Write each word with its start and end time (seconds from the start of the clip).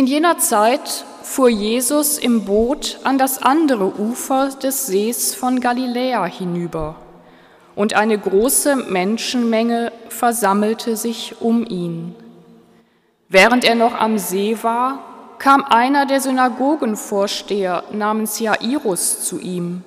In 0.00 0.06
jener 0.06 0.38
Zeit 0.38 1.04
fuhr 1.22 1.50
Jesus 1.50 2.16
im 2.16 2.46
Boot 2.46 3.00
an 3.04 3.18
das 3.18 3.42
andere 3.42 4.00
Ufer 4.00 4.48
des 4.48 4.86
Sees 4.86 5.34
von 5.34 5.60
Galiläa 5.60 6.24
hinüber, 6.24 6.94
und 7.76 7.92
eine 7.92 8.18
große 8.18 8.76
Menschenmenge 8.76 9.92
versammelte 10.08 10.96
sich 10.96 11.42
um 11.42 11.66
ihn. 11.66 12.14
Während 13.28 13.62
er 13.62 13.74
noch 13.74 13.92
am 13.92 14.16
See 14.16 14.56
war, 14.62 15.04
kam 15.38 15.64
einer 15.64 16.06
der 16.06 16.22
Synagogenvorsteher 16.22 17.84
namens 17.92 18.40
Jairus 18.40 19.22
zu 19.22 19.38
ihm. 19.38 19.82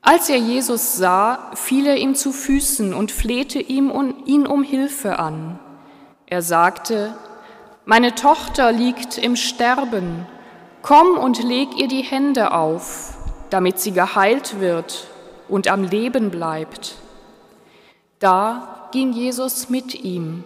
Als 0.00 0.30
er 0.30 0.38
Jesus 0.38 0.96
sah, 0.96 1.50
fiel 1.52 1.86
er 1.88 1.98
ihm 1.98 2.14
zu 2.14 2.32
Füßen 2.32 2.94
und 2.94 3.12
flehte 3.12 3.60
ihm 3.60 3.92
ihn 4.24 4.46
um 4.46 4.62
Hilfe 4.62 5.18
an. 5.18 5.58
Er 6.24 6.40
sagte, 6.40 7.12
Meine 7.86 8.14
Tochter 8.14 8.72
liegt 8.72 9.18
im 9.18 9.36
Sterben, 9.36 10.26
komm 10.80 11.18
und 11.18 11.42
leg 11.42 11.68
ihr 11.76 11.86
die 11.86 12.00
Hände 12.00 12.52
auf, 12.52 13.14
damit 13.50 13.78
sie 13.78 13.92
geheilt 13.92 14.58
wird 14.58 15.06
und 15.50 15.68
am 15.68 15.84
Leben 15.84 16.30
bleibt. 16.30 16.96
Da 18.20 18.88
ging 18.90 19.12
Jesus 19.12 19.68
mit 19.68 20.02
ihm. 20.02 20.44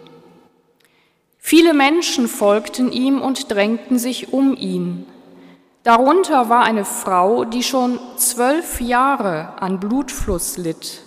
Viele 1.39 1.75
Menschen 1.75 2.27
folgten 2.27 2.91
ihm 2.91 3.21
und 3.21 3.53
drängten 3.53 4.01
sich 4.01 4.33
um 4.33 4.57
ihn. 4.57 5.07
Darunter 5.85 6.49
war 6.49 6.65
eine 6.65 6.85
Frau, 6.85 7.45
die 7.45 7.63
schon 7.63 8.01
zwölf 8.17 8.81
Jahre 8.81 9.63
an 9.63 9.79
Blutfluss 9.79 10.57
litt. 10.57 11.03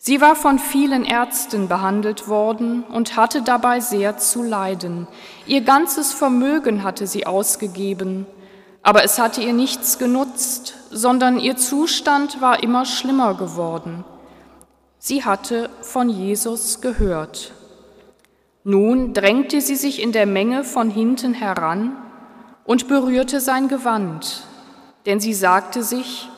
Sie 0.00 0.20
war 0.20 0.36
von 0.36 0.60
vielen 0.60 1.04
Ärzten 1.04 1.66
behandelt 1.66 2.28
worden 2.28 2.84
und 2.84 3.16
hatte 3.16 3.42
dabei 3.42 3.80
sehr 3.80 4.16
zu 4.16 4.44
leiden. 4.44 5.08
Ihr 5.46 5.62
ganzes 5.62 6.12
Vermögen 6.12 6.84
hatte 6.84 7.08
sie 7.08 7.26
ausgegeben, 7.26 8.26
aber 8.82 9.02
es 9.02 9.18
hatte 9.18 9.42
ihr 9.42 9.52
nichts 9.52 9.98
genutzt, 9.98 10.74
sondern 10.90 11.40
ihr 11.40 11.56
Zustand 11.56 12.40
war 12.40 12.62
immer 12.62 12.84
schlimmer 12.84 13.34
geworden. 13.34 14.04
Sie 15.00 15.24
hatte 15.24 15.68
von 15.82 16.08
Jesus 16.08 16.80
gehört. 16.80 17.52
Nun 18.62 19.14
drängte 19.14 19.60
sie 19.60 19.76
sich 19.76 20.00
in 20.00 20.12
der 20.12 20.26
Menge 20.26 20.62
von 20.62 20.90
hinten 20.90 21.34
heran 21.34 21.96
und 22.64 22.86
berührte 22.86 23.40
sein 23.40 23.66
Gewand, 23.68 24.44
denn 25.06 25.20
sie 25.20 25.34
sagte 25.34 25.82
sich, 25.82 26.28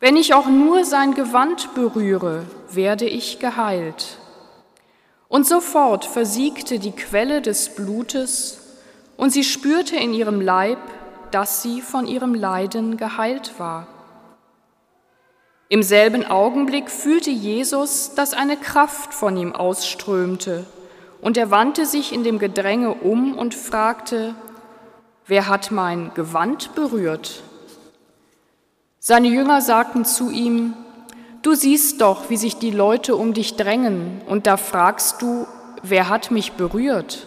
wenn 0.00 0.16
ich 0.16 0.34
auch 0.34 0.46
nur 0.46 0.84
sein 0.84 1.14
Gewand 1.14 1.74
berühre, 1.74 2.44
werde 2.74 3.06
ich 3.06 3.38
geheilt. 3.38 4.18
Und 5.28 5.46
sofort 5.46 6.04
versiegte 6.04 6.78
die 6.78 6.92
Quelle 6.92 7.40
des 7.40 7.74
Blutes, 7.74 8.58
und 9.16 9.30
sie 9.30 9.44
spürte 9.44 9.96
in 9.96 10.12
ihrem 10.12 10.40
Leib, 10.40 10.78
dass 11.30 11.62
sie 11.62 11.82
von 11.82 12.06
ihrem 12.06 12.34
Leiden 12.34 12.96
geheilt 12.96 13.58
war. 13.58 13.86
Im 15.68 15.84
selben 15.84 16.24
Augenblick 16.24 16.90
fühlte 16.90 17.30
Jesus, 17.30 18.14
dass 18.16 18.34
eine 18.34 18.56
Kraft 18.56 19.14
von 19.14 19.36
ihm 19.36 19.54
ausströmte, 19.54 20.66
und 21.20 21.36
er 21.36 21.50
wandte 21.50 21.86
sich 21.86 22.12
in 22.12 22.24
dem 22.24 22.38
Gedränge 22.38 22.94
um 22.94 23.36
und 23.36 23.54
fragte, 23.54 24.34
wer 25.26 25.46
hat 25.46 25.70
mein 25.70 26.12
Gewand 26.14 26.74
berührt? 26.74 27.42
Seine 28.98 29.28
Jünger 29.28 29.60
sagten 29.60 30.04
zu 30.04 30.30
ihm, 30.30 30.74
du 31.42 31.54
siehst 31.54 32.00
doch, 32.00 32.30
wie 32.30 32.36
sich 32.36 32.56
die 32.56 32.70
Leute 32.70 33.16
um 33.16 33.34
dich 33.34 33.56
drängen, 33.56 34.20
und 34.26 34.46
da 34.46 34.56
fragst 34.56 35.22
du, 35.22 35.46
wer 35.82 36.08
hat 36.08 36.30
mich 36.30 36.52
berührt? 36.52 37.26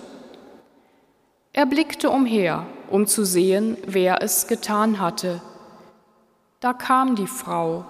Er 1.53 1.66
blickte 1.66 2.09
umher, 2.09 2.66
um 2.89 3.08
zu 3.08 3.25
sehen, 3.25 3.78
wer 3.86 4.22
es 4.22 4.47
getan 4.47 5.00
hatte. 5.00 5.42
Da 6.59 6.73
kam 6.73 7.16
die 7.16 7.28
Frau, 7.28 7.86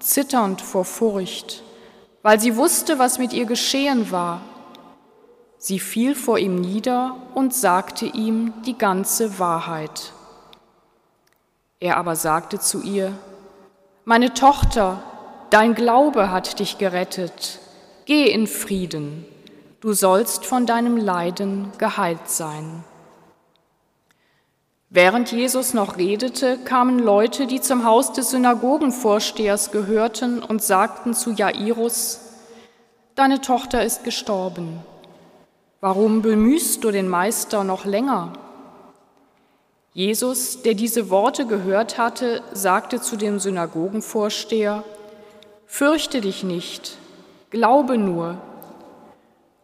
zitternd 0.00 0.60
vor 0.60 0.84
Furcht, 0.84 1.62
weil 2.22 2.38
sie 2.38 2.56
wusste, 2.56 2.98
was 2.98 3.18
mit 3.18 3.32
ihr 3.32 3.46
geschehen 3.46 4.10
war 4.10 4.40
Sie 5.60 5.80
fiel 5.80 6.14
vor 6.14 6.38
ihm 6.38 6.54
nieder 6.54 7.16
und 7.34 7.52
sagte 7.52 8.06
ihm 8.06 8.52
die 8.64 8.78
ganze 8.78 9.40
Wahrheit. 9.40 10.12
Er 11.80 11.96
aber 11.96 12.14
sagte 12.14 12.60
zu 12.60 12.80
ihr, 12.80 13.12
Meine 14.04 14.34
Tochter, 14.34 15.02
dein 15.50 15.74
Glaube 15.74 16.30
hat 16.30 16.58
dich 16.58 16.78
gerettet, 16.78 17.58
geh 18.04 18.30
in 18.30 18.46
Frieden, 18.46 19.24
du 19.80 19.92
sollst 19.92 20.44
von 20.46 20.66
deinem 20.66 20.96
Leiden 20.96 21.72
geheilt 21.78 22.28
sein. 22.28 22.84
Während 24.90 25.32
Jesus 25.32 25.74
noch 25.74 25.98
redete, 25.98 26.56
kamen 26.64 26.98
Leute, 26.98 27.46
die 27.46 27.60
zum 27.60 27.84
Haus 27.84 28.14
des 28.14 28.30
Synagogenvorstehers 28.30 29.70
gehörten 29.70 30.42
und 30.42 30.62
sagten 30.62 31.12
zu 31.12 31.32
Jairus, 31.32 32.20
Deine 33.14 33.40
Tochter 33.40 33.84
ist 33.84 34.04
gestorben 34.04 34.80
Warum 35.80 36.22
bemühst 36.22 36.82
du 36.82 36.90
den 36.90 37.08
Meister 37.08 37.64
noch 37.64 37.84
länger? 37.84 38.32
Jesus, 39.92 40.62
der 40.62 40.74
diese 40.74 41.10
Worte 41.10 41.46
gehört 41.46 41.98
hatte, 41.98 42.42
sagte 42.52 43.00
zu 43.00 43.16
dem 43.16 43.38
Synagogenvorsteher, 43.38 44.84
Fürchte 45.70 46.22
dich 46.22 46.42
nicht, 46.42 46.96
glaube 47.50 47.98
nur. 47.98 48.38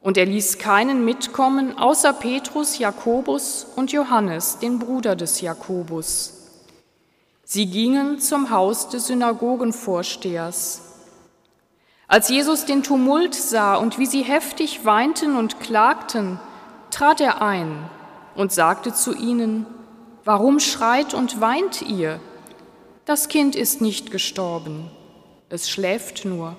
Und 0.03 0.19
er 0.19 0.27
ließ 0.27 0.59
keinen 0.59 1.03
mitkommen, 1.03 1.79
außer 1.79 2.13
Petrus, 2.13 2.79
Jakobus 2.79 3.67
und 3.75 3.91
Johannes, 3.91 4.59
den 4.59 4.79
Bruder 4.79 5.17
des 5.17 5.41
Jakobus. 5.41 6.35
Sie 7.43 7.67
gingen 7.67 8.19
zum 8.21 8.51
Haus 8.51 8.91
des 8.91 9.07
Synagogenvorstehers. 9.07 10.83
Als 12.07 12.29
Jesus 12.29 12.67
den 12.67 12.83
Tumult 12.83 13.35
sah 13.35 13.77
und 13.77 13.99
wie 13.99 14.07
sie 14.07 14.23
heftig 14.23 14.85
weinten 14.85 15.37
und 15.37 15.59
klagten, 15.59 16.39
trat 16.91 17.23
er 17.23 17.41
ein 17.41 17.89
und 18.35 18.53
sagte 18.53 18.93
zu 18.93 19.15
ihnen, 19.15 19.67
Warum 20.23 20.61
schreit 20.61 21.15
und 21.15 21.41
weint 21.41 21.81
ihr? 21.81 22.21
Das 23.07 23.29
Kind 23.29 23.57
ist 23.57 23.81
nicht 23.81 24.11
gestorben, 24.11 24.91
es 25.49 25.69
schläft 25.69 26.25
nur. 26.25 26.57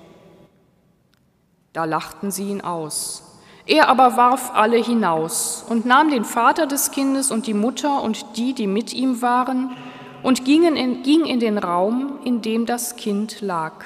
Da 1.72 1.84
lachten 1.84 2.30
sie 2.30 2.48
ihn 2.50 2.60
aus. 2.60 3.22
Er 3.66 3.88
aber 3.88 4.16
warf 4.16 4.52
alle 4.54 4.76
hinaus 4.76 5.64
und 5.68 5.86
nahm 5.86 6.10
den 6.10 6.24
Vater 6.24 6.66
des 6.66 6.92
Kindes 6.92 7.30
und 7.30 7.46
die 7.46 7.54
Mutter 7.54 8.02
und 8.02 8.36
die, 8.36 8.54
die 8.54 8.66
mit 8.66 8.92
ihm 8.92 9.22
waren, 9.22 9.76
und 10.22 10.44
gingen 10.44 10.76
in, 10.76 11.02
ging 11.02 11.24
in 11.24 11.38
den 11.38 11.58
Raum, 11.58 12.18
in 12.24 12.42
dem 12.42 12.66
das 12.66 12.96
Kind 12.96 13.40
lag. 13.42 13.84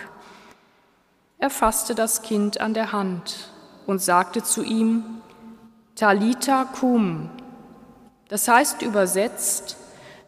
Er 1.39 1.51
fasste 1.51 1.95
das 1.95 2.23
Kind 2.23 2.61
an 2.61 2.73
der 2.73 2.93
Hand 2.93 3.51
und 3.87 4.01
sagte 4.01 4.43
zu 4.43 4.63
ihm, 4.63 5.05
Talita 5.97 6.65
cum, 6.65 7.29
das 8.29 8.49
heißt 8.49 8.83
übersetzt, 8.83 9.77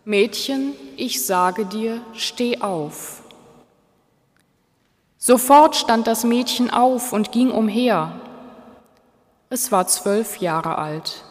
Mädchen, 0.04 0.74
ich 0.96 1.24
sage 1.24 1.64
dir, 1.64 2.00
steh 2.12 2.60
auf. 2.60 3.21
Sofort 5.24 5.76
stand 5.76 6.08
das 6.08 6.24
Mädchen 6.24 6.68
auf 6.68 7.12
und 7.12 7.30
ging 7.30 7.52
umher. 7.52 8.10
Es 9.50 9.70
war 9.70 9.86
zwölf 9.86 10.38
Jahre 10.38 10.78
alt. 10.78 11.22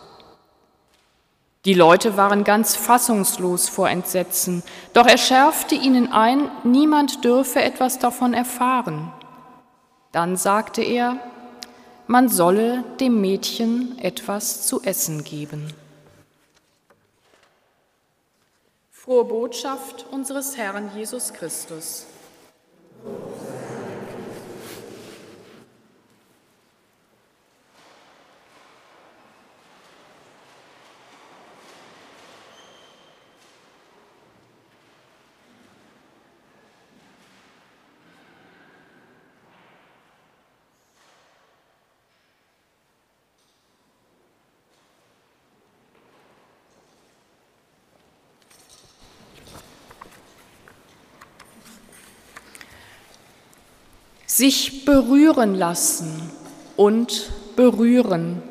Die 1.66 1.74
Leute 1.74 2.16
waren 2.16 2.46
ganz 2.46 2.78
fassungslos 2.78 3.68
vor 3.68 3.90
Entsetzen, 3.90 4.64
doch 4.94 5.06
er 5.06 5.18
schärfte 5.18 5.76
ihnen 5.76 6.10
ein, 6.10 6.50
niemand 6.64 7.26
dürfe 7.26 7.62
etwas 7.62 8.00
davon 8.00 8.34
erfahren. 8.34 9.12
Dann 10.14 10.38
sagte 10.38 10.82
er, 10.82 11.18
man 12.08 12.30
solle 12.30 12.86
dem 13.02 13.20
Mädchen 13.20 14.00
etwas 14.00 14.66
zu 14.66 14.82
essen 14.84 15.26
geben. 15.26 15.68
Frohe 18.90 19.26
Botschaft 19.26 20.06
unseres 20.12 20.56
Herrn 20.56 20.92
Jesus 20.96 21.34
Christus. 21.34 22.06
Sich 54.32 54.86
berühren 54.86 55.56
lassen 55.56 56.32
und 56.78 57.30
berühren. 57.58 58.42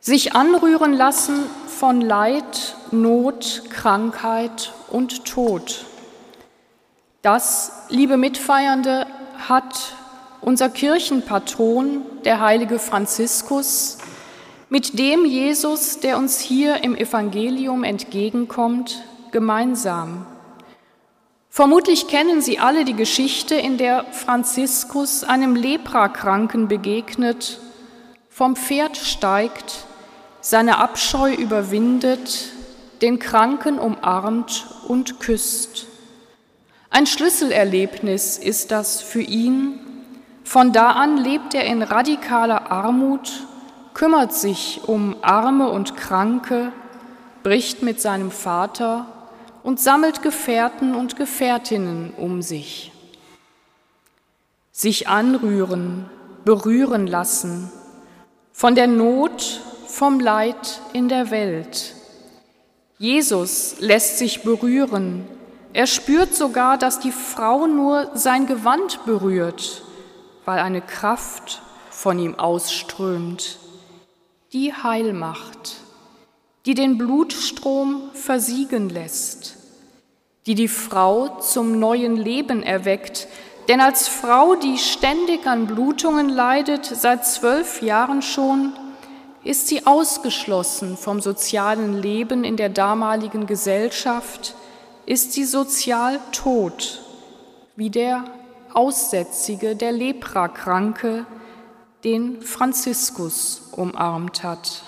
sich 0.00 0.34
anrühren 0.34 0.92
lassen 0.92 1.40
von 1.66 2.00
Leid, 2.00 2.76
Not, 2.92 3.64
Krankheit 3.70 4.72
und 4.88 5.24
Tod. 5.24 5.84
Das, 7.22 7.72
liebe 7.90 8.16
Mitfeiernde, 8.16 9.06
hat 9.48 9.94
unser 10.40 10.70
Kirchenpatron, 10.70 12.02
der 12.24 12.40
heilige 12.40 12.78
Franziskus, 12.78 13.98
mit 14.70 14.98
dem 14.98 15.26
Jesus, 15.26 15.98
der 15.98 16.16
uns 16.16 16.38
hier 16.38 16.82
im 16.84 16.94
Evangelium 16.96 17.82
entgegenkommt, 17.82 19.02
gemeinsam. 19.32 20.24
Vermutlich 21.56 22.06
kennen 22.06 22.42
Sie 22.42 22.58
alle 22.58 22.84
die 22.84 22.92
Geschichte, 22.92 23.54
in 23.54 23.78
der 23.78 24.04
Franziskus 24.12 25.24
einem 25.24 25.56
Leprakranken 25.56 26.68
begegnet, 26.68 27.60
vom 28.28 28.56
Pferd 28.56 28.98
steigt, 28.98 29.86
seine 30.42 30.76
Abscheu 30.76 31.32
überwindet, 31.32 32.52
den 33.00 33.18
Kranken 33.18 33.78
umarmt 33.78 34.66
und 34.86 35.18
küsst. 35.18 35.86
Ein 36.90 37.06
Schlüsselerlebnis 37.06 38.36
ist 38.36 38.70
das 38.70 39.00
für 39.00 39.22
ihn. 39.22 39.80
Von 40.44 40.74
da 40.74 40.90
an 40.90 41.16
lebt 41.16 41.54
er 41.54 41.64
in 41.64 41.80
radikaler 41.80 42.70
Armut, 42.70 43.46
kümmert 43.94 44.34
sich 44.34 44.82
um 44.84 45.16
Arme 45.22 45.70
und 45.70 45.96
Kranke, 45.96 46.70
bricht 47.42 47.82
mit 47.82 47.98
seinem 47.98 48.30
Vater 48.30 49.06
und 49.66 49.80
sammelt 49.80 50.22
Gefährten 50.22 50.94
und 50.94 51.16
Gefährtinnen 51.16 52.14
um 52.16 52.40
sich. 52.40 52.92
Sich 54.70 55.08
anrühren, 55.08 56.08
berühren 56.44 57.08
lassen, 57.08 57.72
von 58.52 58.76
der 58.76 58.86
Not, 58.86 59.60
vom 59.88 60.20
Leid 60.20 60.80
in 60.92 61.08
der 61.08 61.32
Welt. 61.32 61.96
Jesus 62.98 63.80
lässt 63.80 64.18
sich 64.18 64.44
berühren. 64.44 65.26
Er 65.72 65.88
spürt 65.88 66.32
sogar, 66.32 66.78
dass 66.78 67.00
die 67.00 67.10
Frau 67.10 67.66
nur 67.66 68.12
sein 68.14 68.46
Gewand 68.46 69.04
berührt, 69.04 69.82
weil 70.44 70.60
eine 70.60 70.80
Kraft 70.80 71.60
von 71.90 72.20
ihm 72.20 72.38
ausströmt, 72.38 73.58
die 74.52 74.72
Heil 74.72 75.12
macht, 75.12 75.74
die 76.66 76.74
den 76.74 76.98
Blutstrom 76.98 78.10
versiegen 78.12 78.90
lässt 78.90 79.55
die 80.46 80.54
die 80.54 80.68
Frau 80.68 81.40
zum 81.40 81.78
neuen 81.78 82.16
Leben 82.16 82.62
erweckt. 82.62 83.26
Denn 83.68 83.80
als 83.80 84.06
Frau, 84.06 84.54
die 84.54 84.78
ständig 84.78 85.46
an 85.46 85.66
Blutungen 85.66 86.28
leidet, 86.28 86.84
seit 86.84 87.26
zwölf 87.26 87.82
Jahren 87.82 88.22
schon, 88.22 88.72
ist 89.42 89.68
sie 89.68 89.86
ausgeschlossen 89.86 90.96
vom 90.96 91.20
sozialen 91.20 92.00
Leben 92.00 92.44
in 92.44 92.56
der 92.56 92.68
damaligen 92.68 93.46
Gesellschaft, 93.46 94.54
ist 95.04 95.32
sie 95.32 95.44
sozial 95.44 96.20
tot, 96.32 97.00
wie 97.74 97.90
der 97.90 98.24
Aussätzige, 98.72 99.74
der 99.74 99.92
Leprakranke, 99.92 101.26
den 102.04 102.42
Franziskus 102.42 103.70
umarmt 103.72 104.42
hat. 104.44 104.82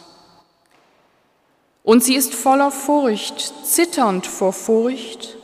Und 1.83 2.05
sie 2.05 2.17
ist 2.17 2.35
voller 2.35 2.71
Furcht, 2.71 3.55
zitternd 3.65 4.27
vor 4.27 4.53
Furcht, 4.53 5.38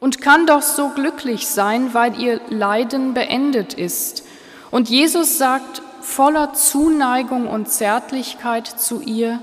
und 0.00 0.20
kann 0.20 0.46
doch 0.46 0.62
so 0.62 0.88
glücklich 0.88 1.46
sein, 1.46 1.94
weil 1.94 2.20
ihr 2.20 2.40
Leiden 2.48 3.14
beendet 3.14 3.74
ist. 3.74 4.24
Und 4.70 4.88
Jesus 4.88 5.38
sagt 5.38 5.82
voller 6.00 6.54
Zuneigung 6.54 7.46
und 7.46 7.68
Zärtlichkeit 7.68 8.66
zu 8.66 9.00
ihr, 9.02 9.40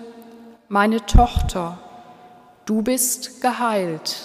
meine 0.68 1.06
Tochter, 1.06 1.77
du 2.65 2.81
bist 2.81 3.42
geheilt, 3.42 4.18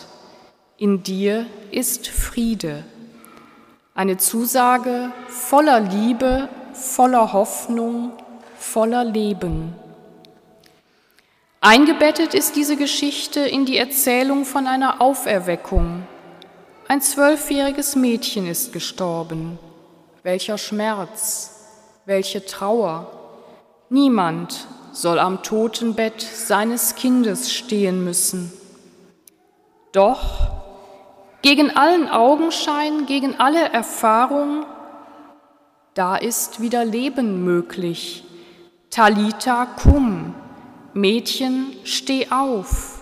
in 0.76 1.02
dir 1.02 1.46
ist 1.70 2.08
Friede. 2.08 2.82
Eine 3.94 4.16
Zusage 4.16 5.12
voller 5.28 5.80
Liebe, 5.80 6.48
voller 6.72 7.32
Hoffnung, 7.32 8.12
voller 8.56 9.04
Leben. 9.04 9.74
Eingebettet 11.60 12.34
ist 12.34 12.56
diese 12.56 12.76
Geschichte 12.76 13.40
in 13.40 13.66
die 13.66 13.76
Erzählung 13.76 14.44
von 14.44 14.66
einer 14.66 15.00
Auferweckung, 15.00 16.04
ein 16.92 17.00
zwölfjähriges 17.00 17.96
Mädchen 17.96 18.46
ist 18.46 18.74
gestorben. 18.74 19.58
Welcher 20.24 20.58
Schmerz, 20.58 21.64
welche 22.04 22.44
Trauer. 22.44 23.10
Niemand 23.88 24.66
soll 24.92 25.18
am 25.18 25.42
Totenbett 25.42 26.20
seines 26.20 26.94
Kindes 26.94 27.50
stehen 27.50 28.04
müssen. 28.04 28.52
Doch 29.92 30.50
gegen 31.40 31.74
allen 31.74 32.10
Augenschein, 32.10 33.06
gegen 33.06 33.40
alle 33.40 33.72
Erfahrung, 33.72 34.66
da 35.94 36.16
ist 36.16 36.60
wieder 36.60 36.84
Leben 36.84 37.42
möglich. 37.42 38.22
Talita 38.90 39.64
cum, 39.64 40.34
Mädchen, 40.92 41.72
steh 41.84 42.28
auf. 42.30 43.00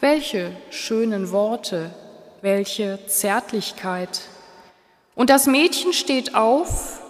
Welche 0.00 0.52
schönen 0.68 1.32
Worte, 1.32 1.92
welche 2.42 2.98
Zärtlichkeit. 3.06 4.22
Und 5.14 5.30
das 5.30 5.46
Mädchen 5.46 5.92
steht 5.92 6.34
auf, 6.34 7.00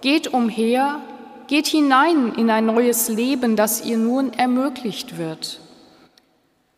geht 0.00 0.28
umher, 0.28 1.00
geht 1.46 1.66
hinein 1.66 2.34
in 2.34 2.50
ein 2.50 2.66
neues 2.66 3.08
Leben, 3.08 3.56
das 3.56 3.84
ihr 3.84 3.98
nun 3.98 4.32
ermöglicht 4.32 5.18
wird. 5.18 5.60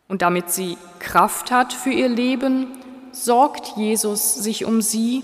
Und 0.07 0.21
damit 0.21 0.51
sie 0.51 0.77
Kraft 0.99 1.51
hat 1.51 1.73
für 1.73 1.91
ihr 1.91 2.09
Leben, 2.09 2.67
sorgt 3.11 3.77
Jesus 3.77 4.35
sich 4.35 4.65
um 4.65 4.81
sie, 4.81 5.23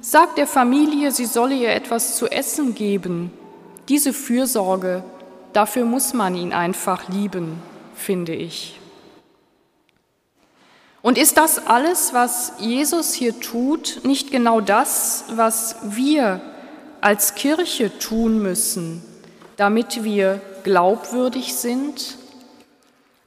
sagt 0.00 0.38
der 0.38 0.46
Familie, 0.46 1.12
sie 1.12 1.26
solle 1.26 1.54
ihr 1.54 1.70
etwas 1.70 2.16
zu 2.16 2.26
essen 2.26 2.74
geben. 2.74 3.30
Diese 3.88 4.12
Fürsorge, 4.12 5.02
dafür 5.52 5.84
muss 5.84 6.14
man 6.14 6.34
ihn 6.34 6.52
einfach 6.52 7.08
lieben, 7.08 7.60
finde 7.94 8.34
ich. 8.34 8.79
Und 11.02 11.16
ist 11.16 11.36
das 11.36 11.66
alles, 11.66 12.12
was 12.12 12.52
Jesus 12.58 13.14
hier 13.14 13.40
tut, 13.40 14.00
nicht 14.04 14.30
genau 14.30 14.60
das, 14.60 15.24
was 15.30 15.76
wir 15.82 16.40
als 17.00 17.34
Kirche 17.34 17.98
tun 17.98 18.38
müssen, 18.42 19.02
damit 19.56 20.04
wir 20.04 20.40
glaubwürdig 20.62 21.54
sind? 21.54 22.18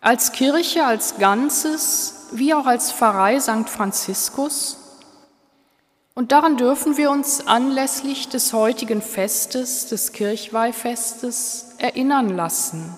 Als 0.01 0.33
Kirche, 0.33 0.85
als 0.85 1.17
Ganzes, 1.17 2.27
wie 2.31 2.53
auch 2.53 2.67
als 2.67 2.91
Pfarrei 2.91 3.39
St. 3.39 3.69
Franziskus? 3.69 4.77
Und 6.13 6.31
daran 6.31 6.57
dürfen 6.57 6.97
wir 6.97 7.09
uns 7.09 7.47
anlässlich 7.47 8.29
des 8.29 8.53
heutigen 8.53 9.01
Festes, 9.01 9.87
des 9.87 10.11
Kirchweihfestes, 10.11 11.69
erinnern 11.79 12.29
lassen. 12.29 12.95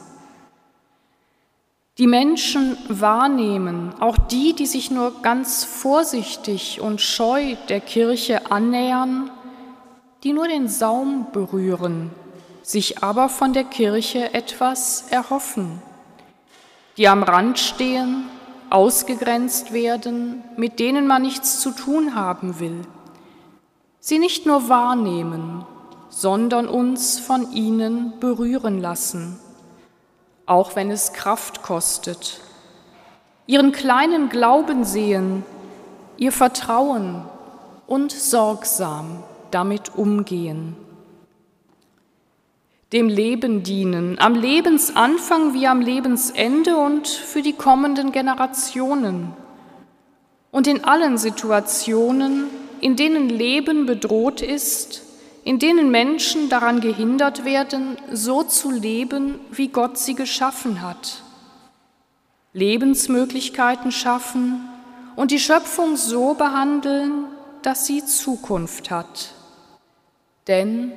Die 1.97 2.07
Menschen 2.07 2.77
wahrnehmen, 2.89 3.93
auch 4.01 4.17
die, 4.17 4.51
die 4.51 4.65
sich 4.65 4.91
nur 4.91 5.21
ganz 5.21 5.63
vorsichtig 5.63 6.81
und 6.81 6.99
scheu 6.99 7.55
der 7.69 7.79
Kirche 7.79 8.51
annähern, 8.51 9.31
die 10.25 10.33
nur 10.33 10.49
den 10.49 10.67
Saum 10.67 11.27
berühren, 11.31 12.11
sich 12.63 13.01
aber 13.01 13.29
von 13.29 13.53
der 13.53 13.63
Kirche 13.63 14.33
etwas 14.33 15.05
erhoffen, 15.09 15.81
die 16.97 17.07
am 17.07 17.23
Rand 17.23 17.59
stehen, 17.59 18.25
ausgegrenzt 18.69 19.71
werden, 19.71 20.43
mit 20.57 20.79
denen 20.79 21.07
man 21.07 21.21
nichts 21.21 21.61
zu 21.61 21.71
tun 21.71 22.13
haben 22.13 22.59
will, 22.59 22.81
sie 24.01 24.19
nicht 24.19 24.45
nur 24.45 24.67
wahrnehmen, 24.67 25.63
sondern 26.09 26.67
uns 26.67 27.19
von 27.19 27.53
ihnen 27.53 28.19
berühren 28.19 28.81
lassen 28.81 29.39
auch 30.45 30.75
wenn 30.75 30.91
es 30.91 31.13
Kraft 31.13 31.61
kostet. 31.61 32.39
Ihren 33.47 33.71
kleinen 33.71 34.29
Glauben 34.29 34.83
sehen, 34.83 35.43
ihr 36.17 36.31
Vertrauen 36.31 37.23
und 37.87 38.11
sorgsam 38.11 39.23
damit 39.51 39.95
umgehen. 39.95 40.75
Dem 42.93 43.09
Leben 43.09 43.63
dienen, 43.63 44.19
am 44.19 44.35
Lebensanfang 44.35 45.53
wie 45.53 45.67
am 45.67 45.81
Lebensende 45.81 46.77
und 46.77 47.07
für 47.07 47.41
die 47.41 47.53
kommenden 47.53 48.11
Generationen. 48.11 49.33
Und 50.51 50.67
in 50.67 50.83
allen 50.83 51.17
Situationen, 51.17 52.47
in 52.79 52.95
denen 52.95 53.29
Leben 53.29 53.85
bedroht 53.85 54.41
ist, 54.41 55.01
in 55.45 55.59
denen 55.59 55.91
Menschen 55.91 56.49
daran 56.49 56.81
gehindert 56.81 57.45
werden, 57.45 57.97
so 58.11 58.41
zu 58.41 58.71
leben, 58.71 59.39
wie 59.51 59.67
Gott 59.67 59.99
sie 59.99 60.15
geschaffen 60.15 60.81
hat. 60.81 61.21
Lebensmöglichkeiten 62.53 63.91
schaffen 63.91 64.67
und 65.15 65.29
die 65.29 65.39
Schöpfung 65.39 65.97
so 65.97 66.33
behandeln, 66.33 67.25
dass 67.61 67.85
sie 67.85 68.03
Zukunft 68.03 68.89
hat. 68.89 69.33
Denn, 70.47 70.91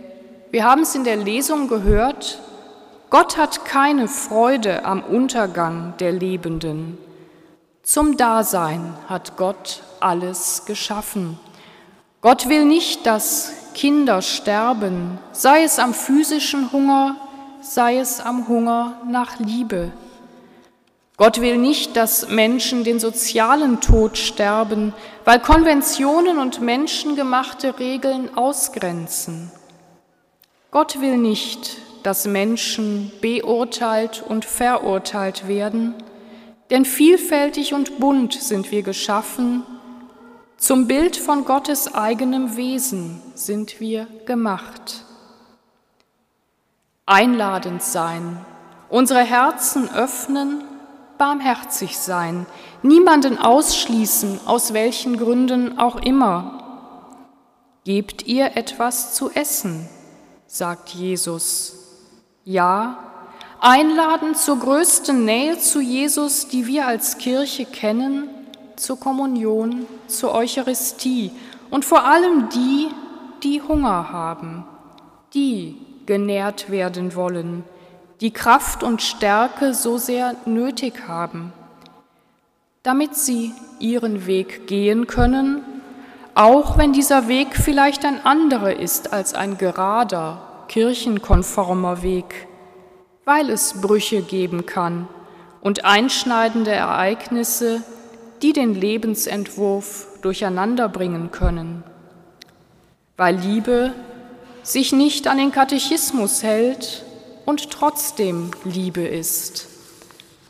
wir 0.50 0.64
haben 0.64 0.82
es 0.82 0.94
in 0.94 1.04
der 1.04 1.16
Lesung 1.16 1.68
gehört, 1.68 2.40
Gott 3.10 3.36
hat 3.36 3.66
keine 3.66 4.08
Freude 4.08 4.86
am 4.86 5.02
Untergang 5.02 5.92
der 5.98 6.12
Lebenden. 6.12 6.96
Zum 7.82 8.16
Dasein 8.16 8.94
hat 9.08 9.36
Gott 9.36 9.82
alles 10.00 10.64
geschaffen. 10.64 11.38
Gott 12.22 12.48
will 12.48 12.64
nicht, 12.64 13.04
dass 13.04 13.52
Kinder 13.78 14.22
sterben, 14.22 15.20
sei 15.30 15.62
es 15.62 15.78
am 15.78 15.94
physischen 15.94 16.72
Hunger, 16.72 17.14
sei 17.60 17.98
es 17.98 18.18
am 18.18 18.48
Hunger 18.48 19.00
nach 19.08 19.38
Liebe. 19.38 19.92
Gott 21.16 21.40
will 21.40 21.58
nicht, 21.58 21.94
dass 21.96 22.28
Menschen 22.28 22.82
den 22.82 22.98
sozialen 22.98 23.80
Tod 23.80 24.18
sterben, 24.18 24.94
weil 25.24 25.38
Konventionen 25.38 26.40
und 26.40 26.60
menschengemachte 26.60 27.78
Regeln 27.78 28.36
ausgrenzen. 28.36 29.52
Gott 30.72 31.00
will 31.00 31.16
nicht, 31.16 31.76
dass 32.02 32.26
Menschen 32.26 33.12
beurteilt 33.20 34.24
und 34.26 34.44
verurteilt 34.44 35.46
werden, 35.46 35.94
denn 36.70 36.84
vielfältig 36.84 37.74
und 37.74 38.00
bunt 38.00 38.32
sind 38.32 38.72
wir 38.72 38.82
geschaffen, 38.82 39.62
zum 40.68 40.86
Bild 40.86 41.16
von 41.16 41.46
Gottes 41.46 41.94
eigenem 41.94 42.58
Wesen 42.58 43.22
sind 43.34 43.80
wir 43.80 44.06
gemacht. 44.26 45.02
Einladend 47.06 47.82
sein, 47.82 48.44
unsere 48.90 49.20
Herzen 49.20 49.88
öffnen 49.88 50.62
barmherzig 51.16 51.96
sein, 51.96 52.44
niemanden 52.82 53.38
ausschließen, 53.38 54.40
aus 54.44 54.74
welchen 54.74 55.16
Gründen 55.16 55.78
auch 55.78 56.02
immer. 56.02 57.06
Gebt 57.84 58.26
ihr 58.26 58.54
etwas 58.54 59.14
zu 59.14 59.30
essen, 59.30 59.88
sagt 60.46 60.90
Jesus. 60.90 61.76
Ja, 62.44 62.98
einladen 63.58 64.34
zur 64.34 64.58
größten 64.58 65.24
Nähe 65.24 65.58
zu 65.58 65.80
Jesus, 65.80 66.48
die 66.48 66.66
wir 66.66 66.86
als 66.86 67.16
Kirche 67.16 67.64
kennen, 67.64 68.28
zur 68.78 68.98
Kommunion, 68.98 69.86
zur 70.06 70.34
Eucharistie 70.34 71.30
und 71.70 71.84
vor 71.84 72.04
allem 72.04 72.48
die, 72.50 72.88
die 73.42 73.62
Hunger 73.62 74.10
haben, 74.10 74.64
die 75.34 75.76
genährt 76.06 76.70
werden 76.70 77.14
wollen, 77.14 77.64
die 78.20 78.32
Kraft 78.32 78.82
und 78.82 79.02
Stärke 79.02 79.74
so 79.74 79.98
sehr 79.98 80.34
nötig 80.46 81.06
haben, 81.06 81.52
damit 82.82 83.14
sie 83.14 83.52
ihren 83.78 84.26
Weg 84.26 84.66
gehen 84.66 85.06
können, 85.06 85.62
auch 86.34 86.78
wenn 86.78 86.92
dieser 86.92 87.28
Weg 87.28 87.56
vielleicht 87.56 88.04
ein 88.04 88.24
anderer 88.24 88.74
ist 88.74 89.12
als 89.12 89.34
ein 89.34 89.58
gerader, 89.58 90.40
kirchenkonformer 90.68 92.02
Weg, 92.02 92.46
weil 93.24 93.50
es 93.50 93.80
Brüche 93.80 94.22
geben 94.22 94.64
kann 94.64 95.08
und 95.60 95.84
einschneidende 95.84 96.70
Ereignisse, 96.70 97.82
die 98.42 98.52
den 98.52 98.74
Lebensentwurf 98.74 100.06
durcheinanderbringen 100.22 101.30
können, 101.30 101.82
weil 103.16 103.36
Liebe 103.36 103.92
sich 104.62 104.92
nicht 104.92 105.26
an 105.28 105.38
den 105.38 105.52
Katechismus 105.52 106.42
hält, 106.42 107.04
und 107.48 107.70
trotzdem 107.70 108.50
Liebe 108.64 109.00
ist, 109.00 109.68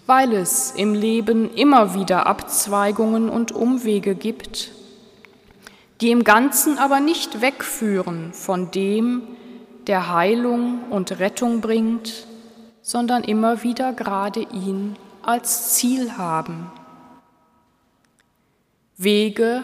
weil 0.06 0.32
es 0.32 0.72
im 0.72 0.94
Leben 0.94 1.54
immer 1.54 1.94
wieder 1.94 2.26
Abzweigungen 2.26 3.28
und 3.28 3.52
Umwege 3.52 4.16
gibt, 4.16 4.72
die 6.00 6.10
im 6.10 6.24
Ganzen 6.24 6.76
aber 6.76 6.98
nicht 6.98 7.40
wegführen 7.40 8.32
von 8.32 8.72
dem, 8.72 9.22
der 9.86 10.12
Heilung 10.12 10.90
und 10.90 11.20
Rettung 11.20 11.60
bringt, 11.60 12.26
sondern 12.82 13.22
immer 13.22 13.62
wieder 13.62 13.92
gerade 13.92 14.40
ihn 14.40 14.96
als 15.22 15.74
Ziel 15.76 16.16
haben. 16.18 16.66
Wege 19.00 19.62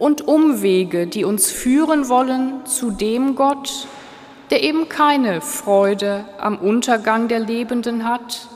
und 0.00 0.26
Umwege, 0.26 1.06
die 1.06 1.24
uns 1.24 1.48
führen 1.48 2.08
wollen 2.08 2.66
zu 2.66 2.90
dem 2.90 3.36
Gott, 3.36 3.86
der 4.50 4.64
eben 4.64 4.88
keine 4.88 5.40
Freude 5.40 6.24
am 6.38 6.58
Untergang 6.58 7.28
der 7.28 7.38
Lebenden 7.38 8.04
hat, 8.04 8.48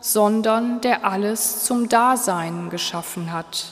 sondern 0.00 0.80
der 0.80 1.04
alles 1.04 1.62
zum 1.64 1.90
Dasein 1.90 2.70
geschaffen 2.70 3.32
hat. 3.32 3.66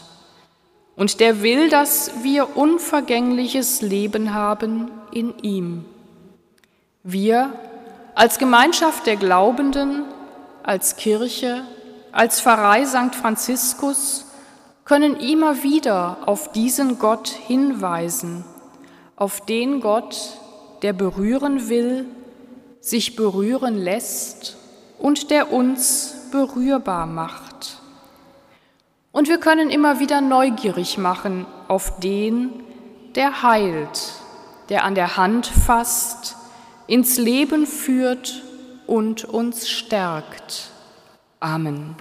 Und 0.95 1.21
der 1.21 1.41
will, 1.43 1.71
dass 1.71 2.23
wir 2.23 2.55
unvergängliches 2.55 3.81
Leben 3.81 4.35
haben 4.35 4.91
in 5.11 5.33
ihm. 5.39 5.87
Wir 7.03 7.51
als 8.15 8.39
Gemeinschaft 8.39 9.07
der 9.07 9.17
Glaubenden, 9.17 10.05
als 10.63 10.97
Kirche, 10.97 11.63
als 12.13 12.43
Pfarrei 12.43 12.85
St. 12.85 13.15
Franziskus 13.15 14.27
können 14.85 15.17
immer 15.17 15.63
wieder 15.63 16.19
auf 16.27 16.53
diesen 16.53 16.99
Gott 16.99 17.29
hinweisen, 17.29 18.45
auf 19.17 19.41
den 19.41 19.81
Gott, 19.81 20.39
der 20.83 20.93
berühren 20.93 21.69
will, 21.69 22.07
sich 22.81 23.17
berühren 23.17 23.77
lässt 23.77 24.57
und 24.99 25.31
der 25.31 25.53
uns 25.53 26.29
berührbar 26.31 27.07
macht. 27.07 27.81
Und 29.13 29.29
wir 29.29 29.39
können 29.39 29.71
immer 29.71 30.01
wieder 30.01 30.21
neugierig 30.21 30.99
machen 30.99 31.47
auf 31.69 32.01
den, 32.01 32.51
der 33.15 33.43
heilt, 33.43 34.13
der 34.69 34.85
an 34.85 34.95
der 34.95 35.17
Hand 35.17 35.47
fasst, 35.47 36.37
ins 36.87 37.17
Leben 37.17 37.67
führt 37.67 38.43
und 38.87 39.25
uns 39.25 39.69
stärkt. 39.69 40.71
Amen. 41.41 41.97